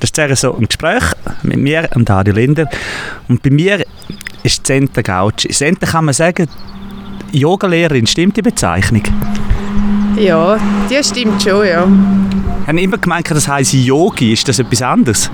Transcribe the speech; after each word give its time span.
Das 0.00 0.08
ist 0.08 0.16
sehr 0.16 0.34
so 0.34 0.56
ein 0.56 0.66
Gespräch 0.66 1.04
mit 1.42 1.58
mir 1.58 1.88
und 1.94 2.08
Dario 2.08 2.34
Linder. 2.34 2.66
Und 3.28 3.42
bei 3.42 3.50
mir 3.50 3.84
ist 4.42 4.66
Senta 4.66 5.02
Gauci. 5.02 5.52
Senta 5.52 5.86
kann 5.86 6.06
man 6.06 6.14
sagen, 6.14 6.48
Yogalehrerin, 7.32 8.06
stimmt 8.06 8.36
die 8.36 8.42
Bezeichnung? 8.42 9.02
Ja, 10.16 10.58
die 10.90 11.04
stimmt 11.04 11.42
schon, 11.42 11.66
ja. 11.66 11.86
Ich 12.62 12.68
habe 12.68 12.80
immer 12.80 12.98
gemeint, 12.98 13.30
das 13.30 13.46
heisst 13.46 13.74
Yogi. 13.74 14.32
Ist 14.32 14.48
das 14.48 14.58
etwas 14.58 14.82
anderes? 14.82 15.30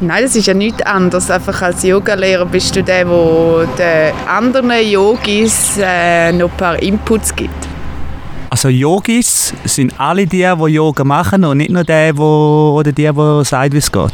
Nein, 0.00 0.22
das 0.22 0.36
ist 0.36 0.46
ja 0.46 0.54
nichts 0.54 0.82
anderes. 0.82 1.30
Einfach 1.30 1.62
als 1.62 1.82
Yogalehrer 1.82 2.46
bist 2.46 2.76
du 2.76 2.82
der, 2.82 3.04
der 3.04 3.66
den 3.78 4.28
anderen 4.28 4.72
Yogis 4.86 5.78
äh, 5.80 6.32
noch 6.32 6.50
ein 6.50 6.56
paar 6.56 6.82
Inputs 6.82 7.34
gibt. 7.34 7.71
Also 8.52 8.68
Yogis 8.68 9.54
sind 9.64 9.98
alle 9.98 10.26
die, 10.26 10.46
die 10.46 10.72
Yoga 10.74 11.04
machen 11.04 11.42
und 11.42 11.56
nicht 11.56 11.70
nur 11.70 11.84
die, 11.84 12.10
wo, 12.14 12.74
oder 12.78 12.92
die, 12.92 13.10
die 13.10 13.44
sagen, 13.46 13.72
wie 13.72 13.78
es 13.78 13.90
geht? 13.90 14.12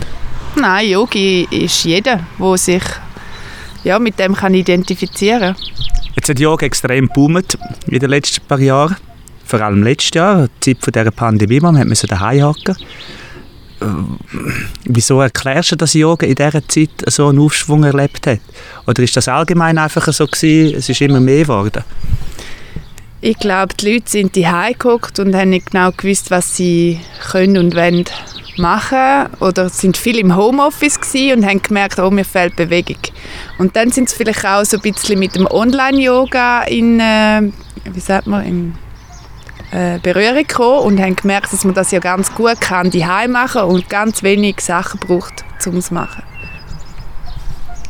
Nein, 0.54 0.90
Yogi 0.90 1.48
ist 1.50 1.82
jeder, 1.82 2.20
der 2.38 2.56
sich 2.56 2.84
ja, 3.82 3.98
mit 3.98 4.16
dem 4.20 4.36
kann 4.36 4.54
identifizieren 4.54 5.56
Jetzt 6.14 6.28
hat 6.28 6.38
Yoga 6.38 6.66
extrem 6.66 7.08
boomt 7.08 7.58
in 7.88 7.98
den 7.98 8.10
letzten 8.10 8.46
paar 8.46 8.60
Jahren. 8.60 8.94
Vor 9.44 9.60
allem 9.60 9.82
letztes 9.82 10.14
Jahr, 10.14 10.46
die 10.62 10.78
Zeit 10.78 10.94
dieser 10.94 11.10
Pandemie, 11.10 11.58
man 11.58 11.88
musste 11.88 12.06
daheim 12.06 12.44
hocken. 12.44 12.76
Äh, 13.80 13.86
wieso 14.84 15.20
erklärst 15.20 15.72
du, 15.72 15.76
dass 15.76 15.94
Yoga 15.94 16.28
in 16.28 16.36
dieser 16.36 16.68
Zeit 16.68 16.90
so 17.06 17.26
einen 17.26 17.40
Aufschwung 17.40 17.82
erlebt 17.82 18.28
hat? 18.28 18.38
Oder 18.86 19.02
ist 19.02 19.16
das 19.16 19.26
allgemein 19.26 19.78
einfach 19.78 20.12
so 20.12 20.28
gewesen, 20.28 20.76
es 20.76 20.88
ist 20.88 21.00
immer 21.00 21.18
mehr 21.18 21.42
geworden? 21.42 21.82
Ich 23.20 23.36
glaube, 23.38 23.74
die 23.74 23.94
Leute 23.94 24.08
sind 24.08 24.36
daheim 24.36 24.74
gehockt 24.78 25.18
und 25.18 25.34
haben 25.34 25.50
nicht 25.50 25.72
genau 25.72 25.90
gewusst, 25.90 26.30
was 26.30 26.56
sie 26.56 27.00
können 27.30 27.58
und 27.58 27.74
wollen 27.74 28.04
machen. 28.58 29.26
Oder 29.40 29.68
sind 29.70 29.96
viel 29.96 30.18
im 30.18 30.36
Homeoffice 30.36 30.98
und 31.34 31.44
haben 31.44 31.60
gemerkt, 31.60 31.98
oh, 31.98 32.10
mir 32.10 32.24
fehlt 32.24 32.54
Bewegung. 32.54 33.00
Und 33.58 33.74
dann 33.74 33.90
sind 33.90 34.08
sie 34.08 34.16
vielleicht 34.16 34.46
auch 34.46 34.64
so 34.64 34.76
ein 34.76 34.82
bisschen 34.82 35.18
mit 35.18 35.34
dem 35.34 35.46
Online-Yoga 35.46 36.62
in, 36.64 37.00
äh, 37.00 37.42
wie 37.92 38.00
sagt 38.00 38.28
man, 38.28 38.46
in 38.46 38.74
äh, 39.72 39.98
Berührung 39.98 40.46
gekommen 40.46 40.86
und 40.86 41.00
haben 41.00 41.16
gemerkt, 41.16 41.52
dass 41.52 41.64
man 41.64 41.74
das 41.74 41.90
ja 41.90 41.98
ganz 41.98 42.32
gut 42.32 42.60
kann, 42.60 42.90
die 42.90 43.04
machen 43.28 43.62
und 43.62 43.88
ganz 43.88 44.22
wenig 44.22 44.60
Sachen 44.60 45.00
braucht, 45.00 45.44
um 45.66 45.76
es 45.76 45.88
zu 45.88 45.94
machen. 45.94 46.22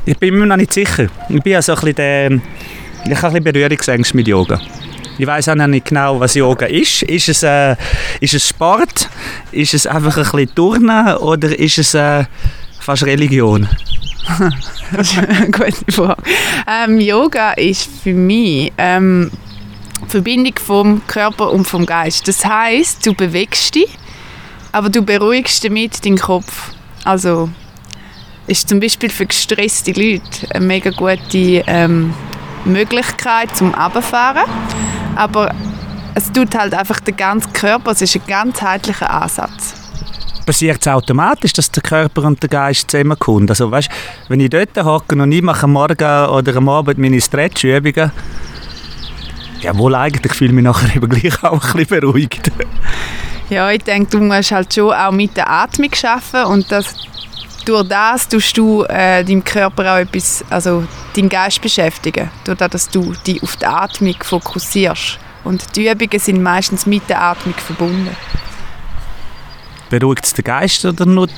Ich 0.07 0.19
bin 0.19 0.39
mir 0.39 0.47
noch 0.47 0.57
nicht 0.57 0.73
sicher. 0.73 1.09
Ich 1.29 1.43
bin 1.43 1.55
also 1.55 1.73
ein 1.75 1.81
bisschen 1.81 1.97
der, 1.97 2.31
ich 2.33 2.41
habe 3.23 3.37
ein 3.37 3.43
bisschen 3.43 3.45
Berührungsängste 3.45 4.17
mit 4.17 4.27
Yoga. 4.27 4.59
Ich 5.19 5.27
weiß 5.27 5.49
auch 5.49 5.57
noch 5.57 5.67
nicht 5.67 5.87
genau, 5.87 6.21
was 6.21 6.35
Yoga 6.35 6.67
ist. 6.67 7.03
Ist 7.03 7.29
es, 7.29 7.43
äh, 7.43 7.75
ist 8.21 8.35
es 8.35 8.49
Sport? 8.49 9.09
Ist 9.51 9.75
es 9.75 9.85
einfach 9.85 10.17
ein 10.17 10.23
bisschen 10.23 10.55
Turnen? 10.55 11.17
Oder 11.17 11.59
ist 11.59 11.79
es 11.79 11.93
äh, 11.95 12.25
fast 12.79 13.03
Religion? 13.03 13.69
gute 15.53 15.93
Frage. 15.93 16.23
Ähm, 16.69 17.01
Yoga 17.01 17.53
ist 17.53 17.89
für 18.03 18.15
mich 18.15 18.73
ähm, 18.79 19.31
Verbindung 20.07 20.55
vom 20.65 21.03
Körper 21.09 21.51
und 21.51 21.67
vom 21.67 21.85
Geist. 21.85 22.29
Das 22.29 22.45
heißt, 22.45 23.05
du 23.05 23.13
bewegst 23.13 23.75
dich, 23.75 23.89
aber 24.71 24.89
du 24.89 25.03
beruhigst 25.03 25.65
damit 25.65 26.05
deinen 26.05 26.19
Kopf. 26.19 26.71
Also 27.05 27.51
ist 28.47 28.69
zum 28.69 28.79
Beispiel 28.79 29.11
für 29.11 29.27
gestresste 29.27 29.91
Leute 29.93 30.55
eine 30.55 30.65
mega 30.65 30.91
gute 30.91 31.65
ähm, 31.67 32.15
Möglichkeit 32.65 33.57
zum 33.57 33.75
Abfahren. 33.75 34.49
Aber 35.19 35.53
es 36.15 36.31
tut 36.33 36.57
halt 36.57 36.73
einfach 36.75 37.01
den 37.01 37.17
ganzen 37.17 37.53
Körper, 37.53 37.91
es 37.91 38.03
ist 38.03 38.15
ein 38.15 38.23
ganzheitlicher 38.27 39.11
Ansatz. 39.11 39.75
Passiert 40.47 40.81
es 40.81 40.89
automatisch, 40.89 41.53
dass 41.53 41.71
der 41.71 41.83
Körper 41.83 42.23
und 42.23 42.41
der 42.41 42.49
Geist 42.49 42.91
zusammenkommen? 42.91 43.49
Also 43.51 43.71
weißt, 43.71 43.91
wenn 44.29 44.41
ich 44.41 44.49
dort 44.49 44.77
hocke 44.83 45.15
und 45.15 45.33
ich 45.33 45.43
mache 45.43 45.65
am 45.65 45.73
Morgen 45.73 46.27
oder 46.29 46.57
am 46.57 46.69
Abend 46.69 46.99
meine 46.99 47.21
Stretchübungen, 47.21 48.13
Jawohl, 49.61 49.97
eigentlich 49.97 50.33
fühle 50.35 50.51
ich 50.51 50.55
mich 50.55 50.65
nachher 50.65 50.95
eben 50.97 51.09
gleich 51.09 51.43
auch 51.43 51.65
ein 51.65 51.73
bisschen 51.73 52.01
beruhigt. 52.01 52.53
Ja, 53.51 53.71
ich 53.71 53.83
denke, 53.83 54.11
du 54.11 54.23
musst 54.23 54.53
halt 54.53 54.73
schon 54.73 54.93
auch 54.93 55.11
mit 55.11 55.37
der 55.37 55.51
Atmung 55.51 55.91
arbeiten 56.03 56.53
und 56.53 56.71
das, 56.71 56.95
durch 57.69 57.87
das 57.87 58.27
tust 58.27 58.57
du 58.57 58.83
äh, 58.85 59.23
deinem 59.23 59.45
Körper 59.45 59.95
auch 59.95 59.99
etwas, 59.99 60.43
also 60.49 60.85
deinen 61.15 61.29
Geist 61.29 61.61
beschäftigen, 61.61 62.31
durch 62.45 62.57
das, 62.57 62.71
dass 62.71 62.89
du 62.89 63.13
dich 63.27 63.43
auf 63.43 63.57
die 63.57 63.67
Atmung 63.67 64.15
fokussierst. 64.23 65.19
Und 65.45 65.77
die 65.77 65.89
Übungen 65.89 66.19
sind 66.19 66.43
meistens 66.43 66.87
mit 66.87 67.09
der 67.09 67.23
Atmung 67.23 67.55
verbunden. 67.55 68.17
Beruhigt 69.91 70.25
es 70.25 70.33
den 70.33 70.45
Geist 70.45 70.85
oder 70.85 71.05
nur 71.07 71.29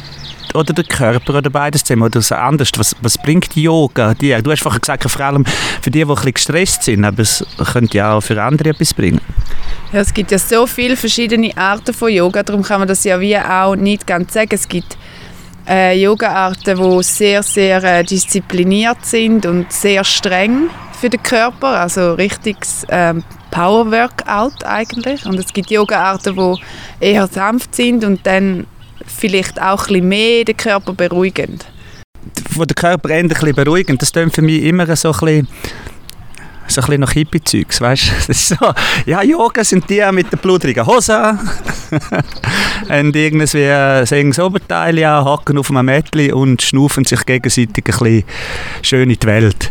oder 0.53 0.73
der 0.73 0.85
Körper 0.85 1.37
oder 1.37 1.49
beides 1.49 1.85
zusammen 1.85 2.03
oder 2.03 2.21
so 2.21 2.35
anders? 2.35 2.71
Was, 2.77 2.97
was 3.01 3.17
bringt 3.19 3.55
Yoga 3.55 4.15
dir? 4.15 4.43
Du 4.43 4.51
hast 4.51 4.63
vorhin 4.63 4.81
gesagt, 4.81 5.09
vor 5.09 5.25
allem 5.25 5.45
für 5.81 5.91
die, 5.91 5.99
die 5.99 6.03
ein 6.03 6.09
bisschen 6.09 6.35
gestresst 6.35 6.83
sind, 6.83 7.05
aber 7.05 7.23
es 7.23 7.45
könnte 7.73 7.97
ja 7.97 8.15
auch 8.15 8.21
für 8.21 8.41
andere 8.43 8.71
etwas 8.71 8.93
bringen. 8.93 9.21
Ja, 9.93 10.01
es 10.01 10.13
gibt 10.13 10.33
ja 10.33 10.39
so 10.39 10.67
viele 10.67 10.97
verschiedene 10.97 11.57
Arten 11.57 11.95
von 11.95 12.11
Yoga, 12.11 12.43
darum 12.43 12.63
kann 12.63 12.81
man 12.81 12.89
das 12.89 13.05
ja 13.05 13.21
wie 13.21 13.39
auch 13.39 13.77
nicht 13.77 14.07
ganz 14.09 14.33
sagen. 14.33 14.51
Es 14.53 14.67
gibt 14.67 14.97
äh, 15.71 16.03
Yoga-Arten, 16.03 16.77
die 16.77 17.03
sehr, 17.03 17.43
sehr 17.43 17.83
äh, 17.85 18.03
diszipliniert 18.03 19.07
sind 19.07 19.47
und 19.47 19.73
sehr 19.73 20.03
streng 20.03 20.69
für 21.01 21.09
den 21.09 21.23
Körper, 21.23 21.81
also 21.81 22.15
richtiges 22.15 22.85
ähm, 22.89 23.23
Power-Workout 23.53 24.65
eigentlich. 24.65 25.25
Und 25.25 25.39
es 25.39 25.53
gibt 25.53 25.71
Yoga-Arten, 25.71 26.35
die 26.37 27.07
eher 27.13 27.27
sanft 27.29 27.75
sind 27.75 28.05
und 28.05 28.27
dann 28.27 28.67
vielleicht 29.07 29.63
auch 29.63 29.83
ein 29.83 29.95
bisschen 29.95 30.09
mehr 30.09 30.45
den 30.45 30.57
Körper 30.57 30.93
beruhigend. 30.93 31.65
Wo 32.51 32.65
der 32.65 32.75
Körper 32.75 33.09
bisschen 33.29 33.55
beruhigend, 33.55 34.03
das 34.03 34.13
klingt 34.13 34.35
für 34.35 34.43
mich 34.43 34.63
immer 34.65 34.85
so 34.97 35.13
ein 35.13 35.19
bisschen 35.19 35.49
so 36.71 36.81
ein 36.81 36.87
bisschen 36.87 37.01
nach 37.01 37.13
Hippie-Zeugs, 37.13 37.81
weißt 37.81 38.13
du? 38.29 38.33
So, 38.51 38.57
ja, 39.07 39.23
Yoga 39.23 39.63
sind 39.65 39.89
die 39.91 40.03
mit 40.13 40.33
der 40.33 40.39
blutigen 40.39 40.87
Hose 40.87 41.39
und 42.89 43.15
irgendwie 43.15 43.59
äh, 43.59 44.05
singen 44.07 44.31
das 44.31 44.39
Oberteil 44.39 44.99
ja, 44.99 45.25
hacken 45.25 45.59
auf 45.59 45.71
einem 45.71 45.87
Mädchen 45.87 46.33
und 46.33 46.63
schnaufen 46.63 47.05
sich 47.05 47.25
gegenseitig 47.27 47.85
ein 47.87 47.99
bisschen 47.99 48.25
schön 48.83 49.11
in 49.11 49.19
die 49.19 49.27
Welt. 49.27 49.71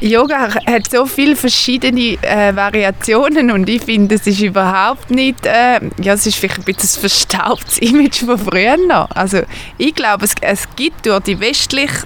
Yoga 0.00 0.50
hat 0.66 0.90
so 0.90 1.06
viele 1.06 1.34
verschiedene 1.34 2.18
äh, 2.22 2.54
Variationen 2.54 3.50
und 3.50 3.68
ich 3.68 3.82
finde, 3.82 4.16
es 4.16 4.26
ist 4.26 4.40
überhaupt 4.40 5.10
nicht, 5.10 5.46
äh, 5.46 5.80
ja, 6.02 6.12
es 6.12 6.26
ist 6.26 6.36
vielleicht 6.36 6.58
ein 6.58 6.64
bisschen 6.64 6.98
ein 6.98 7.00
verstaubtes 7.00 7.78
Image 7.80 8.24
von 8.24 8.38
früher 8.38 8.76
noch. 8.76 9.10
Also 9.10 9.42
ich 9.78 9.94
glaube, 9.94 10.24
es, 10.26 10.34
es 10.40 10.64
gibt 10.76 11.06
durch 11.06 11.20
die 11.20 11.40
westliche 11.40 12.04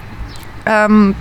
ähm, 0.65 1.15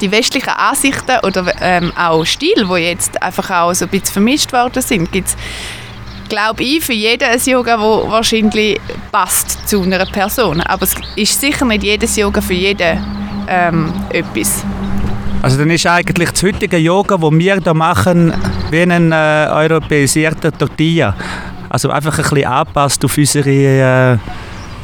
die 0.00 0.10
westlichen 0.10 0.50
Ansichten 0.50 1.18
oder 1.22 1.52
ähm, 1.60 1.92
auch 1.96 2.24
Stil, 2.24 2.64
wo 2.66 2.76
jetzt 2.76 3.22
einfach 3.22 3.50
auch 3.50 3.74
so 3.74 3.84
ein 3.86 3.90
bisschen 3.90 4.12
vermischt 4.12 4.52
worden 4.52 4.82
sind, 4.82 5.10
gibt 5.10 5.28
es 5.28 5.36
glaube 6.28 6.62
ich, 6.62 6.84
für 6.84 6.92
jeden 6.92 7.28
ein 7.28 7.40
Yoga, 7.44 7.76
das 7.76 8.10
wahrscheinlich 8.10 8.80
passt 9.12 9.68
zu 9.68 9.82
einer 9.82 10.04
Person. 10.06 10.60
Aber 10.60 10.82
es 10.82 10.94
ist 11.14 11.40
sicher 11.40 11.64
nicht 11.64 11.84
jedes 11.84 12.16
Yoga 12.16 12.40
für 12.40 12.54
jeden 12.54 12.98
ähm, 13.48 13.92
etwas. 14.10 14.64
Also 15.42 15.58
dann 15.58 15.70
ist 15.70 15.86
eigentlich 15.86 16.30
das 16.30 16.42
heutige 16.42 16.78
Yoga, 16.78 17.16
das 17.16 17.30
wir 17.32 17.60
hier 17.60 17.74
machen, 17.74 18.32
wie 18.70 18.82
ein 18.82 19.12
äh, 19.12 19.48
europäisierter 19.50 20.50
Tortilla. 20.50 21.14
Also 21.68 21.90
einfach 21.90 22.18
ein 22.18 22.22
bisschen 22.22 22.46
angepasst 22.46 23.04
auf 23.04 23.16
unsere, 23.16 23.50
äh, 23.50 24.18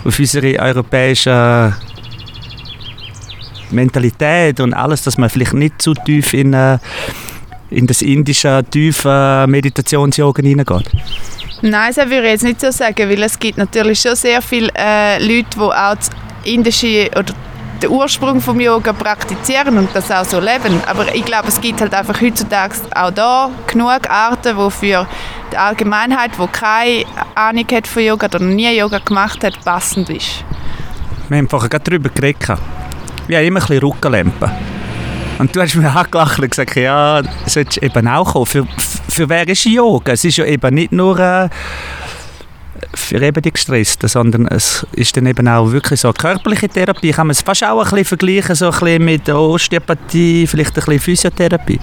auf 0.04 0.18
unsere 0.18 0.58
europäische 0.60 1.74
Mentalität 3.72 4.60
und 4.60 4.74
alles, 4.74 5.02
dass 5.02 5.18
man 5.18 5.30
vielleicht 5.30 5.54
nicht 5.54 5.80
zu 5.80 5.94
tief 5.94 6.34
in, 6.34 6.52
äh, 6.54 6.78
in 7.70 7.86
das 7.86 8.02
indische 8.02 8.64
tiefe 8.70 9.46
Meditations-Yoga 9.48 10.42
hineingeht. 10.42 10.90
Nein, 11.62 11.92
das 11.94 12.08
würde 12.08 12.24
ich 12.24 12.32
jetzt 12.32 12.44
nicht 12.44 12.60
so 12.60 12.70
sagen, 12.70 13.08
weil 13.08 13.22
es 13.22 13.38
gibt 13.38 13.56
natürlich 13.56 14.00
schon 14.00 14.16
sehr 14.16 14.42
viele 14.42 14.70
äh, 14.76 15.18
Leute, 15.18 15.50
die 15.54 15.60
auch 15.60 15.94
das 15.94 16.10
indische 16.44 17.08
oder 17.16 17.32
den 17.82 17.90
Ursprung 17.90 18.40
vom 18.40 18.60
Yoga 18.60 18.92
praktizieren 18.92 19.76
und 19.78 19.88
das 19.94 20.10
auch 20.10 20.24
so 20.24 20.40
leben. 20.40 20.80
Aber 20.86 21.14
ich 21.14 21.24
glaube, 21.24 21.48
es 21.48 21.60
gibt 21.60 21.80
halt 21.80 21.94
einfach 21.94 22.20
heutzutage 22.20 22.74
auch 22.94 23.10
da 23.10 23.50
genug 23.66 24.08
Arten, 24.08 24.56
die 24.56 24.70
für 24.70 25.06
die 25.52 25.56
Allgemeinheit, 25.56 26.32
die 26.38 26.46
keine 26.48 27.04
Ahnung 27.34 27.66
hat 27.72 27.86
von 27.86 28.02
Yoga 28.02 28.26
oder 28.26 28.40
nie 28.40 28.76
Yoga 28.76 28.98
gemacht 28.98 29.42
hat, 29.44 29.64
passend 29.64 30.10
ist. 30.10 30.44
Wir 31.28 31.38
haben 31.38 31.48
vorhin 31.48 31.70
gerade 31.70 31.84
darüber 31.84 32.08
geredet. 32.10 32.58
Wir 33.26 33.38
haben 33.38 33.46
immer 33.46 33.60
ein 33.60 33.66
bisschen 33.66 33.82
Rückenlampen. 33.82 34.50
Und 35.38 35.54
du 35.54 35.60
hast 35.60 35.74
mir 35.74 35.90
angelacht 35.96 36.38
und 36.38 36.50
gesagt, 36.50 36.76
ja, 36.76 37.22
solltest 37.46 37.82
eben 37.82 38.08
auch 38.08 38.32
kommen. 38.32 38.46
Für, 38.46 38.66
für 39.08 39.28
wer 39.28 39.48
ist 39.48 39.64
Yoga? 39.64 40.12
Es 40.12 40.24
ist 40.24 40.36
ja 40.36 40.44
eben 40.44 40.74
nicht 40.74 40.92
nur... 40.92 41.18
Äh, 41.18 41.48
für 42.94 43.22
eben 43.22 43.40
die 43.40 43.52
Gestressten, 43.52 44.08
sondern 44.08 44.46
es 44.48 44.86
ist 44.92 45.16
dann 45.16 45.26
eben 45.26 45.46
auch 45.48 45.70
wirklich 45.70 46.00
so 46.00 46.12
körperliche 46.12 46.68
Therapie. 46.68 47.12
Kann 47.12 47.28
man 47.28 47.32
es 47.32 47.40
fast 47.40 47.64
auch 47.64 47.78
ein 47.78 47.84
bisschen 47.84 48.04
vergleichen, 48.04 48.54
so 48.54 48.66
ein 48.66 48.70
bisschen 48.72 49.04
mit 49.04 49.28
Osteopathie, 49.28 50.46
vielleicht 50.46 50.70
ein 50.70 50.74
bisschen 50.74 51.00
Physiotherapie? 51.00 51.80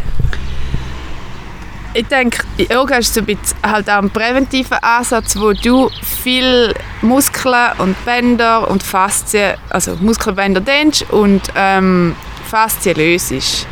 Ich 1.94 2.06
denke, 2.06 2.44
Yoga 2.57 2.97
ist 2.97 3.13
so 3.13 3.21
ein 3.21 3.25
bisschen 3.25 3.57
halt 3.63 3.89
auch 3.89 3.97
ein 3.97 4.12
präventiver 4.12 4.83
Ansatz, 4.83 5.36
wo 5.36 5.53
du 5.53 5.89
viel 6.03 6.74
Muskeln 7.01 7.71
und 7.80 8.06
Bänder 8.06 8.69
und 8.69 8.83
Faszien, 8.83 9.56
also 9.69 9.95
Muskelbänder 10.00 10.62
dehnst 10.62 11.09
und 11.09 11.41
ähm, 11.56 12.15
Faszien 12.47 12.95
löst 12.95 13.65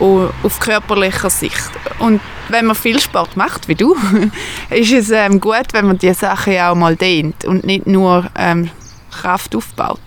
auf 0.00 0.58
körperlicher 0.58 1.30
Sicht. 1.30 1.70
Und 2.00 2.20
wenn 2.48 2.66
man 2.66 2.74
viel 2.74 2.98
Sport 2.98 3.36
macht, 3.36 3.68
wie 3.68 3.76
du, 3.76 3.96
ist 4.70 4.92
es 4.92 5.10
ähm, 5.10 5.38
gut, 5.38 5.66
wenn 5.72 5.86
man 5.86 5.98
diese 5.98 6.14
Sachen 6.14 6.58
auch 6.58 6.74
mal 6.74 6.96
dehnt 6.96 7.44
und 7.44 7.64
nicht 7.64 7.86
nur 7.86 8.28
ähm, 8.36 8.70
Kraft 9.12 9.54
aufbaut. 9.54 10.00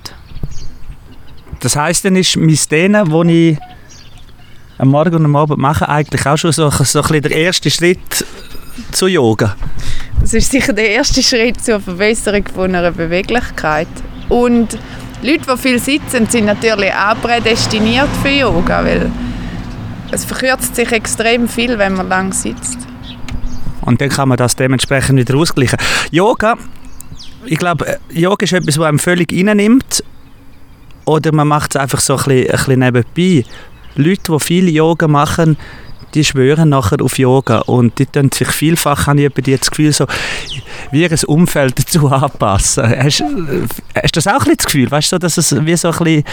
Das 1.61 1.77
heißt, 1.77 2.03
dann 2.03 2.17
ist 2.17 2.35
mein 2.35 2.59
Dehnen, 2.69 3.09
wo 3.09 3.23
ich 3.23 3.57
am 4.77 4.89
Morgen 4.89 5.15
und 5.15 5.25
am 5.25 5.35
Abend 5.35 5.57
mache, 5.57 5.87
eigentlich 5.87 6.25
auch 6.25 6.37
schon 6.37 6.51
so, 6.51 6.69
so 6.69 7.01
ein 7.01 7.21
der 7.21 7.31
erste 7.31 7.69
Schritt 7.69 8.25
zu 8.91 9.07
Yoga. 9.07 9.55
Das 10.19 10.33
ist 10.33 10.51
sicher 10.51 10.73
der 10.73 10.89
erste 10.89 11.21
Schritt 11.21 11.63
zur 11.63 11.79
Verbesserung 11.79 12.43
von 12.53 12.75
einer 12.75 12.91
Beweglichkeit. 12.91 13.87
Und 14.29 14.77
Leute, 15.21 15.45
die 15.51 15.57
viel 15.57 15.79
sitzen, 15.79 16.27
sind 16.27 16.45
natürlich 16.45 16.91
auch 16.93 17.19
prädestiniert 17.21 18.09
für 18.21 18.29
Yoga, 18.29 18.83
weil 18.83 19.11
es 20.11 20.25
verkürzt 20.25 20.75
sich 20.75 20.91
extrem 20.91 21.47
viel, 21.47 21.77
wenn 21.77 21.93
man 21.93 22.09
lang 22.09 22.33
sitzt. 22.33 22.77
Und 23.81 24.01
dann 24.01 24.09
kann 24.09 24.29
man 24.29 24.37
das 24.37 24.55
dementsprechend 24.55 25.19
wieder 25.19 25.35
ausgleichen. 25.35 25.77
Yoga, 26.11 26.55
ich 27.45 27.57
glaube, 27.57 27.99
Yoga 28.11 28.43
ist 28.43 28.53
etwas, 28.53 28.77
was 28.77 28.87
einem 28.87 28.99
völlig 28.99 29.31
reinnimmt. 29.31 30.03
Oder 31.05 31.31
man 31.31 31.47
macht 31.47 31.75
es 31.75 31.81
einfach 31.81 31.99
so 31.99 32.17
ein 32.17 32.23
bisschen, 32.23 32.49
ein 32.49 32.57
bisschen 32.57 32.79
nebenbei. 32.79 33.45
Leute, 33.95 34.31
die 34.31 34.39
viel 34.39 34.69
Yoga 34.69 35.07
machen, 35.07 35.57
die 36.13 36.23
schwören 36.23 36.69
nachher 36.69 37.01
auf 37.01 37.17
Yoga 37.17 37.59
und 37.59 37.99
die 37.99 38.05
tun 38.05 38.31
sich 38.31 38.47
vielfach, 38.47 39.07
habe 39.07 39.21
ich 39.21 39.59
das 39.59 39.69
Gefühl, 39.69 39.91
so 39.91 40.05
wie 40.91 41.05
ein 41.05 41.23
Umfeld 41.27 41.77
dazu 41.77 42.07
anpassen. 42.09 42.87
Hast, 42.87 43.21
hast 43.21 44.15
du 44.15 44.19
das 44.19 44.27
auch 44.27 44.33
ein 44.33 44.37
bisschen 44.39 44.57
das 44.57 44.65
Gefühl, 44.65 44.91
weißt 44.91 45.11
du, 45.11 45.17
dass 45.19 45.37
es 45.37 45.65
wie 45.65 45.75
so 45.75 45.89
ein 45.91 45.97
bisschen 45.97 46.23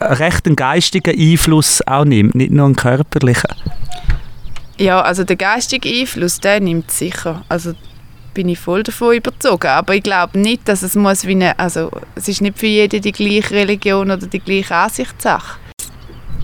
recht 0.00 0.46
einen 0.46 0.56
geistigen 0.56 1.18
Einfluss 1.18 1.80
auch 1.86 2.04
nimmt, 2.04 2.34
nicht 2.34 2.50
nur 2.50 2.66
einen 2.66 2.76
körperlichen? 2.76 3.50
Ja, 4.78 5.00
also 5.02 5.22
der 5.22 5.36
geistige 5.36 5.88
Einfluss, 5.88 6.40
der 6.40 6.58
nimmt 6.60 6.90
sicher. 6.90 7.44
Also 7.48 7.74
bin 8.34 8.48
ich 8.48 8.58
voll 8.58 8.82
davon 8.82 9.16
überzogen. 9.16 9.68
Aber 9.68 9.94
ich 9.94 10.02
glaube 10.02 10.38
nicht, 10.38 10.68
dass 10.68 10.82
es 10.82 10.96
muss 10.96 11.24
wie 11.24 11.32
eine, 11.32 11.56
also 11.58 11.90
es 12.16 12.26
ist 12.28 12.42
nicht 12.42 12.58
für 12.58 12.66
jeden 12.66 13.00
die 13.00 13.12
gleiche 13.12 13.52
Religion 13.52 14.10
oder 14.10 14.26
die 14.26 14.40
gleiche 14.40 14.74
Ansichtssache. 14.74 15.58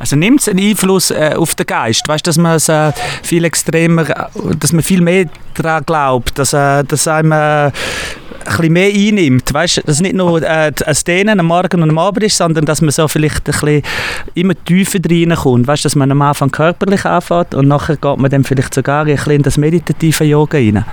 Also 0.00 0.16
nimmt 0.16 0.40
es 0.40 0.48
einen 0.48 0.60
Einfluss 0.60 1.10
äh, 1.10 1.34
auf 1.36 1.54
den 1.54 1.66
Geist? 1.66 2.08
Weißt 2.08 2.26
du, 2.26 2.32
dass 2.32 2.68
äh, 2.68 2.92
viel 3.22 3.44
extremer, 3.44 4.30
dass 4.58 4.72
man 4.72 4.82
viel 4.82 5.02
mehr 5.02 5.26
daran 5.54 5.84
glaubt, 5.84 6.38
dass, 6.38 6.54
äh, 6.54 6.82
dass 6.84 7.06
einem 7.06 7.32
äh, 7.32 7.66
ein 7.66 7.72
bisschen 8.46 8.72
mehr 8.72 8.88
einnimmt, 8.88 9.52
weißt, 9.52 9.82
dass 9.86 10.00
nicht 10.00 10.14
nur 10.14 10.42
äh, 10.42 10.72
ein 10.84 10.96
Dehnen 11.06 11.38
am 11.38 11.46
Morgen 11.46 11.82
und 11.82 11.90
am 11.90 11.98
Abend 11.98 12.24
ist, 12.24 12.38
sondern 12.38 12.64
dass 12.64 12.80
man 12.80 12.90
so 12.90 13.06
vielleicht 13.08 13.46
ein 13.46 13.52
bisschen 13.52 13.82
immer 14.34 14.54
tiefer 14.64 14.98
reinkommt, 15.08 15.66
weißt, 15.66 15.84
dass 15.84 15.96
man 15.96 16.10
am 16.10 16.22
Anfang 16.22 16.50
körperlich 16.50 17.04
anfängt 17.04 17.54
und 17.54 17.68
nachher 17.68 17.96
geht 17.96 18.18
man 18.18 18.30
dann 18.30 18.44
vielleicht 18.44 18.72
sogar 18.72 19.04
ein 19.04 19.14
bisschen 19.14 19.32
in 19.32 19.42
das 19.42 19.58
meditative 19.58 20.24
Yoga 20.24 20.56
rein. 20.56 20.84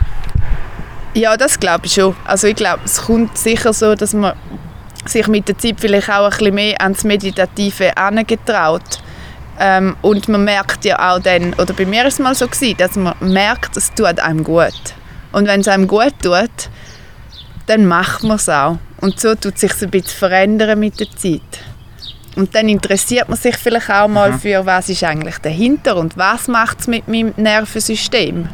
Ja, 1.13 1.38
das 1.38 1.60
glaube 1.60 1.86
ich 1.86 1.94
schon. 1.94 2.13
Also 2.25 2.48
ich 2.48 2.56
glaube, 2.56 2.81
es 2.83 3.01
kommt 3.01 3.38
sicher 3.38 3.71
so, 3.71 3.95
dass 3.95 4.13
man 4.13 4.33
sich 5.09 5.27
mit 5.27 5.48
der 5.48 5.57
Zeit 5.57 5.75
vielleicht 5.80 6.09
auch 6.09 6.25
ein 6.25 6.30
bisschen 6.30 6.56
mehr 6.56 6.81
ans 6.81 7.04
Meditative 7.04 7.86
herangetraut. 7.86 9.00
Ähm, 9.59 9.95
und 10.01 10.27
man 10.27 10.44
merkt 10.44 10.86
ja 10.86 11.15
auch 11.15 11.19
dann, 11.19 11.54
oder 11.56 11.74
bei 11.74 11.86
mir 11.86 12.06
ist 12.06 12.15
es 12.15 12.19
mal 12.19 12.36
so 12.36 12.48
gewesen, 12.48 12.77
dass 12.77 12.95
man 12.95 13.15
merkt, 13.21 13.75
es 13.75 13.92
tut 13.94 14.19
einem 14.19 14.44
gut. 14.44 14.74
Und 15.31 15.48
wenn 15.48 15.62
es 15.62 15.68
einem 15.68 15.88
gut 15.88 16.13
tut, 16.21 16.69
dann 17.65 17.86
macht 17.86 18.24
man 18.24 18.38
es 18.38 18.50
auch. 18.50 18.77
Und 19.01 19.19
so 19.19 19.36
tut 19.36 19.57
sich 19.57 19.71
ein 19.81 19.89
bisschen 19.89 20.18
verändern 20.18 20.80
mit 20.80 21.00
der 21.00 21.10
Zeit. 21.15 21.42
Und 22.36 22.53
dann 22.53 22.69
interessiert 22.69 23.30
man 23.30 23.38
sich 23.38 23.57
vielleicht 23.57 23.89
auch 23.89 24.07
mal 24.07 24.31
mhm. 24.31 24.39
für, 24.39 24.65
was 24.65 24.89
ist 24.89 25.03
eigentlich 25.03 25.39
dahinter 25.39 25.98
und 25.98 26.18
was 26.18 26.48
macht 26.48 26.81
es 26.81 26.88
mit 26.88 27.07
meinem 27.07 27.33
Nervensystem. 27.36 28.48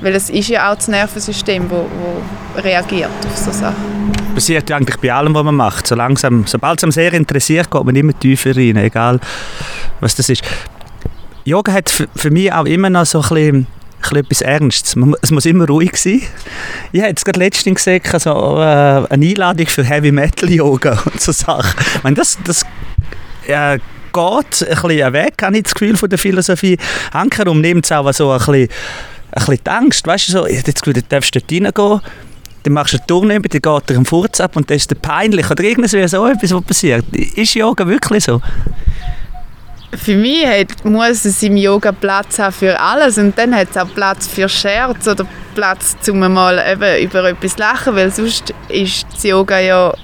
Weil 0.00 0.14
es 0.14 0.30
ist 0.30 0.48
ja 0.48 0.70
auch 0.70 0.76
das 0.76 0.86
Nervensystem, 0.86 1.68
das 1.68 2.64
reagiert 2.64 3.10
auf 3.26 3.36
so 3.36 3.50
Sachen. 3.50 4.17
Passiert 4.38 4.70
eigentlich 4.70 4.98
bei 4.98 5.12
allem, 5.12 5.34
was 5.34 5.42
man 5.42 5.56
macht. 5.56 5.88
So 5.88 5.96
langsam, 5.96 6.46
sobald 6.46 6.78
es 6.78 6.84
einem 6.84 6.92
sehr 6.92 7.12
interessiert, 7.12 7.68
geht 7.72 7.82
man 7.82 7.96
immer 7.96 8.16
tiefer 8.16 8.54
rein, 8.54 8.76
egal 8.76 9.18
was 9.98 10.14
das 10.14 10.28
ist. 10.28 10.44
Yoga 11.44 11.72
hat 11.72 11.90
für 11.90 12.30
mich 12.30 12.52
auch 12.52 12.64
immer 12.64 12.88
noch 12.88 13.04
so 13.04 13.20
ein 13.20 13.66
bisschen 14.00 14.16
etwas 14.16 14.40
Ernstes. 14.42 14.94
Es 15.22 15.32
muss 15.32 15.44
immer 15.44 15.66
ruhig 15.66 15.96
sein. 15.96 16.22
Ich 16.92 17.00
habe 17.00 17.08
jetzt 17.08 17.24
gerade 17.24 17.40
letztens 17.40 17.78
gesehen, 17.78 18.00
also, 18.12 18.58
eine 18.58 19.26
Einladung 19.26 19.66
für 19.66 19.82
Heavy 19.82 20.12
Metal 20.12 20.48
Yoga 20.48 21.02
und 21.04 21.20
so 21.20 21.32
Sachen. 21.32 21.74
Ich 21.96 22.02
meine, 22.04 22.14
das, 22.14 22.38
das 22.44 22.62
äh, 23.48 23.78
geht 23.78 23.82
ein 24.14 24.82
bisschen 24.82 25.12
weg, 25.14 25.34
habe 25.42 25.56
ich 25.56 25.64
das 25.64 25.74
Gefühl, 25.74 25.96
von 25.96 26.08
der 26.08 26.18
Philosophie. 26.20 26.78
Hankerum 27.12 27.60
nimmt 27.60 27.86
es 27.86 27.90
auch 27.90 28.12
so 28.12 28.30
ein 28.30 28.38
bisschen 28.38 28.68
ein 29.32 29.44
bisschen 29.44 29.64
die 29.64 29.70
Angst, 29.70 30.06
weißt 30.06 30.28
du, 30.28 30.32
so, 30.32 30.46
jetzt 30.46 30.86
du 30.86 30.92
darfst 30.92 31.34
dort 31.34 31.50
reingehen, 31.50 32.00
dann 32.62 32.72
machst 32.72 32.94
du 32.94 32.98
eine 32.98 33.06
Tournee, 33.06 33.38
dann 33.38 33.42
geht 33.42 33.62
dir 33.90 33.94
ein 33.94 34.04
Furz 34.04 34.40
ab 34.40 34.56
und 34.56 34.68
das 34.70 34.78
ist 34.78 35.02
peinlich 35.02 35.50
oder 35.50 35.62
irgendwie 35.62 35.88
so 35.88 36.26
etwas, 36.26 36.52
was 36.52 36.62
passiert. 36.62 37.04
Ist 37.12 37.54
Yoga 37.54 37.86
wirklich 37.86 38.24
so? 38.24 38.40
Für 39.94 40.16
mich 40.16 40.46
hat, 40.46 40.84
muss 40.84 41.24
es 41.24 41.42
im 41.42 41.56
Yoga 41.56 41.92
Platz 41.92 42.38
haben 42.38 42.52
für 42.52 42.78
alles 42.78 43.16
und 43.16 43.36
dann 43.38 43.54
hat 43.54 43.70
es 43.70 43.76
auch 43.76 43.88
Platz 43.94 44.26
für 44.26 44.48
Scherz 44.48 45.08
oder 45.08 45.26
Platz, 45.54 45.96
um 46.08 46.18
mal 46.18 46.62
eben 46.70 47.04
über 47.04 47.24
etwas 47.24 47.52
zu 47.52 47.60
lachen, 47.60 47.96
weil 47.96 48.10
sonst 48.10 48.52
ist 48.68 49.06
das 49.12 49.22
Yoga 49.22 49.58
ja, 49.58 49.94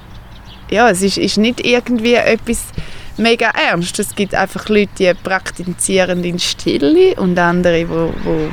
ja 0.70 0.88
es 0.88 1.02
ist, 1.02 1.18
ist 1.18 1.36
nicht 1.36 1.64
irgendwie 1.64 2.14
etwas 2.14 2.64
mega 3.18 3.50
ernst. 3.50 3.98
Es 3.98 4.14
gibt 4.14 4.34
einfach 4.34 4.68
Leute, 4.68 4.90
die 4.98 5.14
praktizieren 5.14 6.24
in 6.24 6.38
Stille 6.38 7.14
und 7.16 7.38
andere, 7.38 7.84
die 7.84 8.50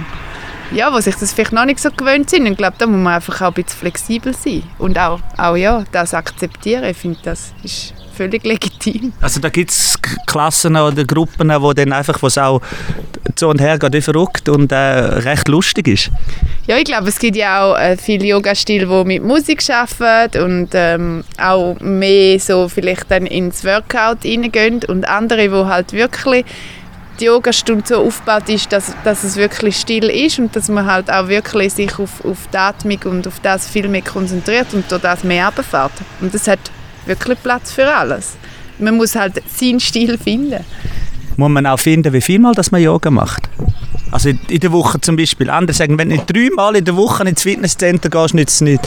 ja, 0.74 0.94
wo 0.94 1.00
sich 1.00 1.16
das 1.16 1.34
vielleicht 1.34 1.52
noch 1.52 1.66
nicht 1.66 1.80
so 1.80 1.90
gewöhnt 1.92 2.30
sind. 2.30 2.46
Und 2.46 2.54
ich 2.54 2.58
glaube, 2.58 2.76
da 2.78 2.88
muss 2.88 2.98
man 2.98 3.14
einfach 3.14 3.42
auch 3.42 3.48
ein 3.48 3.54
bisschen 3.54 3.80
flexibel 3.80 4.34
sein 4.34 4.64
und 4.78 4.98
auch, 4.98 5.20
auch 5.38 5.56
ja, 5.56 5.84
das 5.92 6.14
akzeptieren. 6.14 6.84
Ich 6.86 6.98
finde, 6.98 7.20
das 7.24 7.54
ist 7.64 7.94
völlig 8.16 8.44
legitim. 8.44 9.14
Also 9.22 9.40
da 9.40 9.50
gibt 9.50 9.72
es 9.72 9.98
Klassen 10.28 10.76
oder 10.76 11.04
Gruppen, 11.06 11.50
wo 11.62 11.74
dann 11.74 11.92
einfach, 11.92 12.22
was 12.22 12.38
auch 12.38 12.62
so 13.36 13.50
und 13.50 13.60
her 13.60 13.80
geht, 13.80 14.04
verrückt 14.04 14.50
und 14.50 14.72
äh, 14.72 14.76
recht 14.76 15.48
lustig 15.48 15.88
ist. 15.88 16.12
Ja, 16.68 16.78
ich 16.78 16.84
glaube, 16.84 17.10
es 17.10 17.18
gibt 17.18 17.36
ja 17.36 17.64
auch 17.64 17.78
äh, 17.78 17.98
viele 17.98 18.26
Yoga-Stile, 18.26 18.86
die 18.86 19.06
mit 19.06 19.24
Musik 19.24 19.62
arbeiten 19.70 20.44
und 20.44 20.70
ähm, 20.74 21.24
auch 21.40 21.80
mehr 21.80 22.40
so 22.40 22.68
vielleicht 22.70 23.10
dann 23.10 23.26
ins 23.26 23.64
Workout 23.64 24.24
reingehen 24.24 24.82
und 24.88 25.08
andere, 25.08 25.50
die 25.50 25.66
halt 25.66 25.94
wirklich 25.94 26.46
die 27.22 27.26
Yogastunde 27.26 27.84
so 27.86 27.98
aufgebaut 27.98 28.50
ist, 28.50 28.72
dass, 28.72 28.94
dass 29.04 29.24
es 29.24 29.36
wirklich 29.36 29.78
still 29.78 30.10
ist 30.10 30.40
und 30.40 30.56
dass 30.56 30.68
man 30.68 30.86
halt 30.86 31.10
auch 31.12 31.28
wirklich 31.28 31.74
sich 31.74 31.98
auf, 32.00 32.26
auf 32.26 32.38
die 32.52 32.58
Atmung 32.58 33.00
und 33.06 33.28
auf 33.28 33.40
das 33.42 33.70
viel 33.70 33.88
mehr 33.88 34.02
konzentriert 34.02 34.74
und 34.74 34.92
durch 34.92 35.02
das 35.02 35.24
mehr 35.24 35.46
runterfährt. 35.46 35.92
Und 36.20 36.34
das 36.34 36.48
hat 36.48 36.60
wirklich 37.06 37.42
Platz 37.42 37.72
für 37.72 37.94
alles. 37.94 38.36
Man 38.80 38.98
muss 38.98 39.16
halt 39.16 39.42
seinen 39.48 39.80
Stil 39.80 40.18
finden. 40.18 40.66
Muss 41.38 41.50
man 41.50 41.66
auch 41.66 41.80
finden, 41.80 42.12
wie 42.12 42.22
viel 42.22 42.40
Mal 42.40 42.54
dass 42.54 42.72
man 42.72 42.82
Yoga 42.82 43.12
macht? 43.12 43.48
Also 44.12 44.30
in 44.30 44.60
der 44.60 44.72
Woche 44.72 45.00
zum 45.00 45.16
Beispiel. 45.16 45.50
Andere 45.50 45.74
sagen, 45.76 45.98
wenn 45.98 46.10
du 46.10 46.18
dreimal 46.18 46.76
in 46.76 46.84
der 46.84 46.96
Woche 46.96 47.24
ins 47.24 47.44
Fitnesscenter 47.44 48.10
gehst, 48.10 48.34
nützt 48.34 48.56
es 48.56 48.62
nicht. 48.62 48.82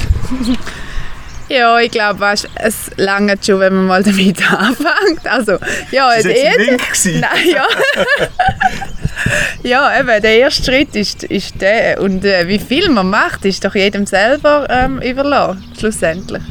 Ja, 1.54 1.78
ich 1.78 1.90
glaube, 1.92 2.18
weißt, 2.18 2.48
es 2.56 2.90
lange 2.96 3.36
schon, 3.40 3.60
wenn 3.60 3.74
man 3.74 3.86
mal 3.86 4.02
damit 4.02 4.42
anfängt. 4.50 5.24
Also, 5.24 5.52
ja, 5.92 6.12
das 6.14 6.24
der 6.24 6.36
erste, 6.36 7.10
Nein, 7.10 7.30
ja. 7.54 7.66
ja, 9.62 10.00
eben, 10.00 10.22
der 10.22 10.38
erste 10.38 10.64
Schritt 10.64 10.96
ist, 10.96 11.22
ist 11.24 11.60
der. 11.60 12.00
Und 12.00 12.24
äh, 12.24 12.48
wie 12.48 12.58
viel 12.58 12.88
man 12.90 13.08
macht, 13.08 13.44
ist 13.44 13.64
doch 13.64 13.74
jedem 13.74 14.04
selber 14.04 14.66
ähm, 14.68 15.00
überlassen, 15.00 15.62
schlussendlich. 15.78 16.42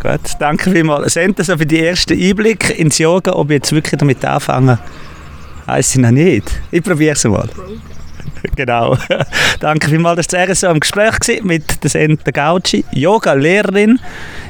Gut, 0.00 0.20
danke 0.38 0.70
vielmals. 0.70 1.14
Senden 1.14 1.44
so 1.44 1.56
für 1.58 1.66
die 1.66 1.84
ersten 1.84 2.18
Einblicke 2.18 2.72
ins 2.72 2.98
Yoga, 2.98 3.32
ob 3.32 3.50
ich 3.50 3.56
jetzt 3.56 3.72
wirklich 3.72 3.98
damit 3.98 4.24
anfangen, 4.24 4.78
weiß 5.66 5.96
ich 5.96 6.00
noch 6.00 6.10
nicht. 6.10 6.50
Ich 6.70 6.82
probiere 6.82 7.12
es 7.14 7.24
mal. 7.24 7.48
genau. 8.56 8.96
Danke 9.60 9.88
vielmals, 9.88 10.26
dass 10.26 10.46
du 10.46 10.54
so 10.54 10.68
im 10.68 10.80
Gespräch 10.80 11.12
war 11.12 11.44
mit 11.44 11.82
der 11.82 11.90
Senta 11.90 12.30
Gauci, 12.30 12.84
Yoga-Lehrerin. 12.92 13.98